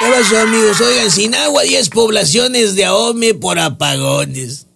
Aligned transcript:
¿Qué 0.00 0.36
amigos? 0.36 0.80
Oigan, 0.80 1.10
sin 1.10 1.34
agua 1.34 1.62
10 1.62 1.88
poblaciones 1.90 2.76
de 2.76 2.84
Ahome 2.84 3.34
por 3.34 3.58
apagones. 3.58 4.66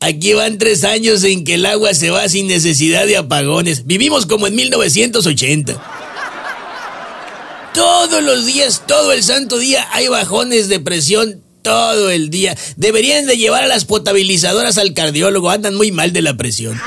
Aquí 0.00 0.32
van 0.32 0.56
tres 0.56 0.84
años 0.84 1.22
en 1.24 1.44
que 1.44 1.54
el 1.54 1.66
agua 1.66 1.92
se 1.92 2.08
va 2.08 2.26
sin 2.28 2.46
necesidad 2.46 3.06
de 3.06 3.18
apagones. 3.18 3.86
Vivimos 3.86 4.24
como 4.24 4.46
en 4.46 4.54
1980. 4.54 5.82
Todos 7.74 8.22
los 8.22 8.46
días, 8.46 8.84
todo 8.86 9.12
el 9.12 9.22
santo 9.22 9.58
día, 9.58 9.86
hay 9.92 10.08
bajones 10.08 10.68
de 10.68 10.80
presión 10.80 11.42
todo 11.62 12.08
el 12.10 12.30
día. 12.30 12.56
Deberían 12.76 13.26
de 13.26 13.36
llevar 13.36 13.64
a 13.64 13.68
las 13.68 13.84
potabilizadoras 13.84 14.78
al 14.78 14.94
cardiólogo, 14.94 15.50
andan 15.50 15.74
muy 15.74 15.92
mal 15.92 16.14
de 16.14 16.22
la 16.22 16.36
presión. 16.38 16.80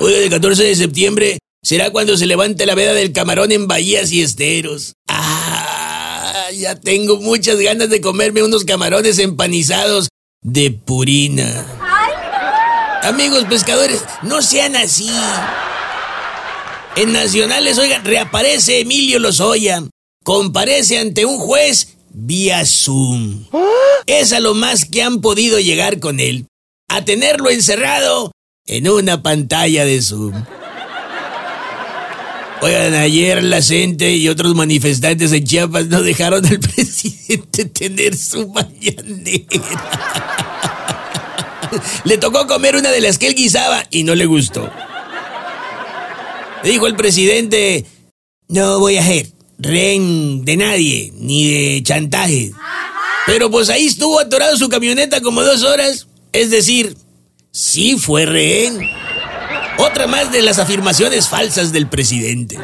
Oiga, 0.00 0.18
el 0.18 0.28
14 0.28 0.64
de 0.64 0.74
septiembre 0.74 1.38
será 1.62 1.90
cuando 1.90 2.16
se 2.16 2.26
levante 2.26 2.66
la 2.66 2.74
veda 2.74 2.92
del 2.92 3.12
camarón 3.12 3.52
en 3.52 3.68
bahías 3.68 4.10
y 4.10 4.22
esteros. 4.22 4.95
Ya 6.52 6.76
tengo 6.76 7.16
muchas 7.16 7.58
ganas 7.58 7.90
de 7.90 8.00
comerme 8.00 8.42
unos 8.42 8.64
camarones 8.64 9.18
empanizados 9.18 10.08
de 10.42 10.70
purina. 10.70 11.66
Amigos 13.02 13.44
pescadores, 13.46 14.04
no 14.22 14.42
sean 14.42 14.76
así. 14.76 15.10
En 16.94 17.12
Nacionales, 17.12 17.78
oigan, 17.78 18.04
reaparece 18.04 18.80
Emilio 18.80 19.18
Lozoya. 19.18 19.82
Comparece 20.24 20.98
ante 20.98 21.24
un 21.24 21.38
juez 21.38 21.96
vía 22.10 22.64
Zoom. 22.64 23.46
Es 24.06 24.32
a 24.32 24.40
lo 24.40 24.54
más 24.54 24.84
que 24.84 25.02
han 25.02 25.20
podido 25.20 25.58
llegar 25.58 25.98
con 25.98 26.20
él. 26.20 26.46
A 26.88 27.04
tenerlo 27.04 27.50
encerrado 27.50 28.30
en 28.66 28.88
una 28.88 29.22
pantalla 29.22 29.84
de 29.84 30.00
Zoom. 30.00 30.44
Oigan, 32.62 32.94
ayer 32.94 33.42
la 33.42 33.60
gente 33.60 34.16
y 34.16 34.28
otros 34.28 34.54
manifestantes 34.54 35.32
en 35.32 35.44
Chiapas 35.44 35.86
no 35.86 36.02
dejaron 36.02 36.44
al 36.46 36.58
presidente 36.74 37.66
tener 37.66 38.16
su 38.16 38.48
mañanera. 38.48 39.46
Le 42.04 42.18
tocó 42.18 42.46
comer 42.46 42.76
una 42.76 42.90
de 42.90 43.00
las 43.00 43.18
que 43.18 43.28
él 43.28 43.34
guisaba 43.34 43.84
y 43.90 44.04
no 44.04 44.14
le 44.14 44.26
gustó. 44.26 44.70
Dijo 46.64 46.86
el 46.86 46.96
presidente, 46.96 47.84
no 48.48 48.80
voy 48.80 48.96
a 48.96 49.04
ser 49.04 49.26
rehén 49.58 50.44
de 50.44 50.56
nadie, 50.56 51.12
ni 51.16 51.48
de 51.48 51.82
chantaje. 51.82 52.52
Pero 53.26 53.50
pues 53.50 53.68
ahí 53.68 53.86
estuvo 53.86 54.20
atorado 54.20 54.56
su 54.56 54.68
camioneta 54.68 55.20
como 55.20 55.42
dos 55.42 55.62
horas. 55.62 56.06
Es 56.32 56.50
decir, 56.50 56.96
sí 57.50 57.98
fue 57.98 58.26
rehén. 58.26 58.78
Otra 59.78 60.06
más 60.06 60.32
de 60.32 60.42
las 60.42 60.58
afirmaciones 60.58 61.28
falsas 61.28 61.72
del 61.72 61.86
presidente. 61.86 62.58